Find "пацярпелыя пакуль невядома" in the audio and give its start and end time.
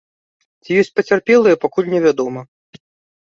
0.99-2.41